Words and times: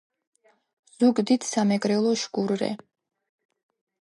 ზუგდიდ 0.97 1.45
სამარგალოშ 1.49 2.23
გურ 2.35 2.51
რე 2.63 2.71